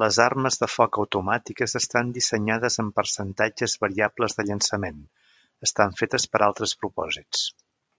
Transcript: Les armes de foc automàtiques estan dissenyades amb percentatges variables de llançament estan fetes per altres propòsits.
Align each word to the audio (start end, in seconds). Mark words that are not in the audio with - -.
Les 0.00 0.16
armes 0.24 0.58
de 0.62 0.66
foc 0.72 0.98
automàtiques 1.02 1.76
estan 1.80 2.10
dissenyades 2.18 2.76
amb 2.84 2.94
percentatges 3.00 3.78
variables 3.86 4.38
de 4.42 4.48
llançament 4.50 5.02
estan 5.70 6.00
fetes 6.04 6.28
per 6.36 6.46
altres 6.52 6.80
propòsits. 6.84 7.46